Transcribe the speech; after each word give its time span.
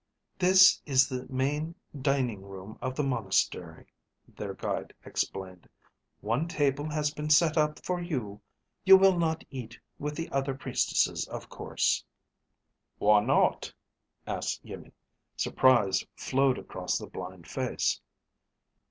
"This 0.39 0.81
is 0.87 1.07
the 1.07 1.27
main 1.29 1.75
dining 1.95 2.41
room 2.41 2.79
of 2.81 2.95
the 2.95 3.03
monastery," 3.03 3.85
their 4.27 4.55
guide 4.55 4.95
explained. 5.05 5.69
"One 6.21 6.47
table 6.47 6.89
has 6.89 7.13
been 7.13 7.29
set 7.29 7.55
up 7.55 7.85
for 7.85 8.01
you. 8.01 8.41
You 8.83 8.97
will 8.97 9.15
not 9.15 9.43
eat 9.51 9.77
with 9.99 10.15
the 10.15 10.27
other 10.31 10.55
priestesses, 10.55 11.27
of 11.27 11.49
course." 11.49 12.03
"Why 12.97 13.23
not?" 13.23 13.71
asked 14.25 14.65
Iimmi. 14.65 14.91
Surprise 15.37 16.03
flowed 16.15 16.57
across 16.57 16.97
the 16.97 17.05
blind 17.05 17.47
face. 17.47 18.01